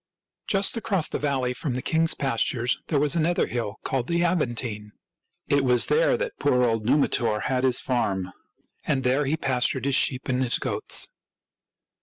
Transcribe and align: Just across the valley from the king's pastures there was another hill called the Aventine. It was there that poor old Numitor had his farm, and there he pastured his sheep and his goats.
Just 0.47 0.75
across 0.77 1.07
the 1.07 1.19
valley 1.19 1.53
from 1.53 1.75
the 1.75 1.81
king's 1.83 2.15
pastures 2.15 2.79
there 2.87 2.99
was 2.99 3.15
another 3.15 3.45
hill 3.45 3.75
called 3.83 4.07
the 4.07 4.23
Aventine. 4.25 4.93
It 5.47 5.63
was 5.63 5.85
there 5.85 6.17
that 6.17 6.39
poor 6.39 6.63
old 6.67 6.85
Numitor 6.87 7.41
had 7.41 7.63
his 7.63 7.79
farm, 7.79 8.31
and 8.83 9.03
there 9.03 9.25
he 9.25 9.37
pastured 9.37 9.85
his 9.85 9.93
sheep 9.95 10.27
and 10.27 10.41
his 10.41 10.57
goats. 10.57 11.09